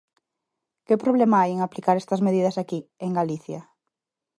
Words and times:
¿Que 0.87 0.95
problema 1.03 1.37
hai 1.41 1.51
en 1.55 1.61
aplicar 1.61 1.95
estas 1.97 2.23
medidas 2.27 2.55
aquí, 2.61 2.79
en 3.05 3.11
Galicia? 3.19 3.59